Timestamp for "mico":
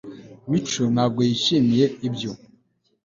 0.49-0.83